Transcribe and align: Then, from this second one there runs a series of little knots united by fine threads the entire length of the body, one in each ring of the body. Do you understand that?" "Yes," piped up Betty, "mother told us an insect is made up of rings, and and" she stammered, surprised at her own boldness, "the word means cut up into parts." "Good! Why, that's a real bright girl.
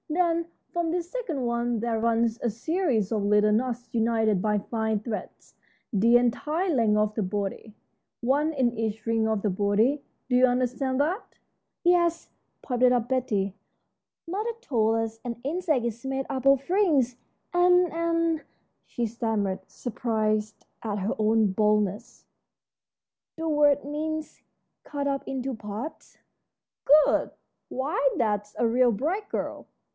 Then, 0.09 0.47
from 0.73 0.89
this 0.91 1.09
second 1.11 1.43
one 1.45 1.79
there 1.79 1.99
runs 1.99 2.39
a 2.41 2.49
series 2.49 3.11
of 3.11 3.23
little 3.23 3.51
knots 3.51 3.87
united 3.93 4.41
by 4.41 4.57
fine 4.57 4.99
threads 4.99 5.53
the 5.93 6.17
entire 6.17 6.73
length 6.73 6.97
of 6.97 7.13
the 7.13 7.21
body, 7.23 7.75
one 8.19 8.51
in 8.51 8.77
each 8.77 9.05
ring 9.05 9.27
of 9.27 9.41
the 9.43 9.51
body. 9.51 10.01
Do 10.27 10.35
you 10.35 10.47
understand 10.47 10.99
that?" 10.99 11.37
"Yes," 11.83 12.29
piped 12.63 12.83
up 12.83 13.09
Betty, 13.09 13.55
"mother 14.27 14.49
told 14.59 14.97
us 14.97 15.19
an 15.23 15.39
insect 15.43 15.85
is 15.85 16.03
made 16.03 16.25
up 16.29 16.45
of 16.47 16.67
rings, 16.69 17.15
and 17.53 17.93
and" 17.93 18.43
she 18.87 19.05
stammered, 19.05 19.59
surprised 19.67 20.65
at 20.81 20.97
her 20.97 21.13
own 21.19 21.51
boldness, 21.53 22.25
"the 23.37 23.47
word 23.47 23.85
means 23.85 24.41
cut 24.83 25.07
up 25.07 25.23
into 25.27 25.53
parts." 25.53 26.17
"Good! 27.05 27.29
Why, 27.69 28.09
that's 28.17 28.55
a 28.57 28.67
real 28.67 28.91
bright 28.91 29.29
girl. 29.29 29.67